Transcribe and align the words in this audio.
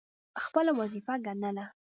خپله 0.43 0.71
وظیفه 0.79 1.13
ګڼله. 1.25 1.65